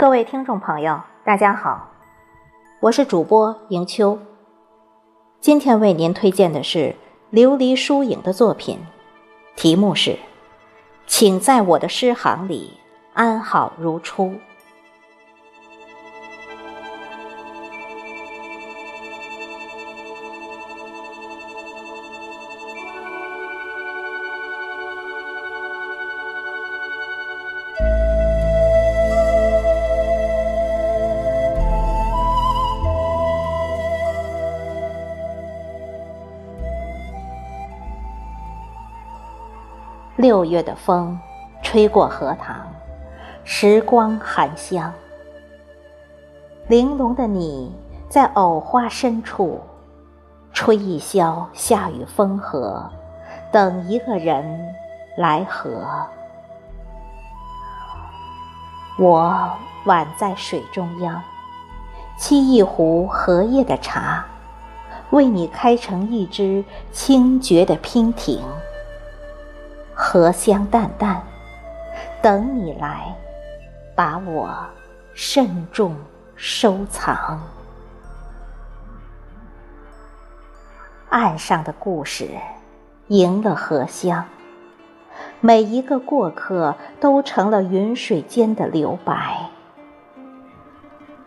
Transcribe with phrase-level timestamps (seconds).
[0.00, 1.90] 各位听众朋友，大家好，
[2.80, 4.18] 我是主播迎秋。
[5.42, 6.96] 今天为您推荐的是
[7.30, 8.78] 琉璃疏影的作品，
[9.56, 10.12] 题目是
[11.06, 12.72] 《请在我的诗行里
[13.12, 14.24] 安好如初》。
[40.20, 41.18] 六月的风，
[41.62, 42.54] 吹过荷塘，
[43.42, 44.92] 时光含香。
[46.68, 47.74] 玲珑的你，
[48.06, 49.58] 在藕花深处，
[50.52, 52.86] 吹一宵夏雨风和，
[53.50, 54.44] 等一个人
[55.16, 55.70] 来和。
[58.98, 59.50] 我
[59.86, 61.22] 宛在水中央，
[62.18, 64.22] 沏一壶荷叶的茶，
[65.12, 68.38] 为你开成一支清绝的娉婷。
[70.02, 71.22] 荷香淡淡，
[72.22, 73.14] 等你来，
[73.94, 74.50] 把我
[75.12, 75.94] 慎重
[76.34, 77.38] 收藏。
[81.10, 82.30] 岸上的故事，
[83.08, 84.24] 赢了荷香。
[85.38, 89.50] 每一个过客，都成了云水间的留白。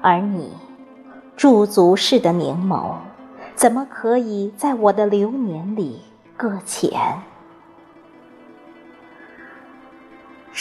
[0.00, 0.50] 而你，
[1.36, 2.94] 驻足式的凝眸，
[3.54, 6.02] 怎么可以在我的流年里
[6.38, 7.22] 搁浅？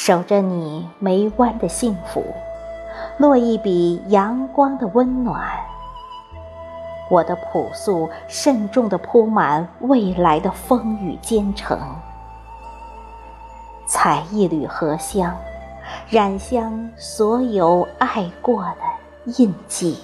[0.04, 2.26] 守着你眉弯的幸福，
[3.20, 5.40] 落一笔阳光的温暖。
[7.08, 11.78] 我的朴素慎重地铺满未来的风雨兼程，
[13.86, 15.38] 采一缕荷香，
[16.09, 20.00] 染香所有爱过的印记。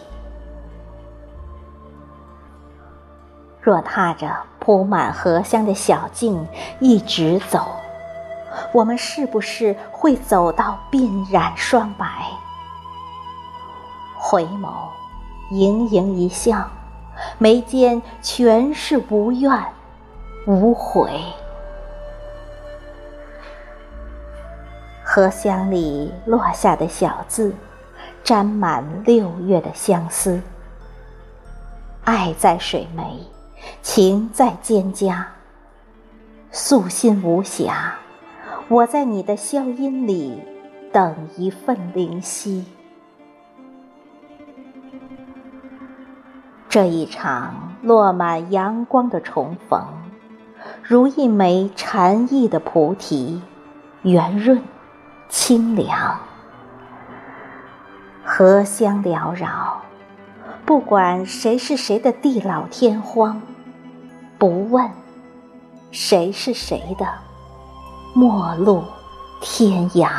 [3.59, 6.47] 若踏着铺满荷香的小径
[6.79, 7.66] 一直走。
[8.73, 12.05] 我们是不是会走到鬓染霜白？
[14.16, 14.89] 回眸，
[15.51, 16.69] 盈盈一笑，
[17.38, 19.66] 眉间全是无怨
[20.45, 21.22] 无悔。
[25.03, 27.56] 荷香里落下的小字，
[28.23, 30.41] 沾满六月的相思。
[32.03, 33.19] 爱在水眉，
[33.81, 35.23] 情在蒹葭，
[36.51, 37.91] 素心无暇。
[38.69, 40.44] 我在你的消音里
[40.91, 42.66] 等一份灵犀，
[46.67, 49.85] 这一场落满阳光的重逢，
[50.83, 53.41] 如一枚禅意的菩提，
[54.01, 54.61] 圆润
[55.29, 56.19] 清凉，
[58.25, 59.81] 荷香缭绕。
[60.66, 63.41] 不管谁是谁的地老天荒，
[64.38, 64.91] 不问
[65.89, 67.26] 谁是谁的。
[68.19, 68.83] 陌路
[69.39, 70.09] 天涯。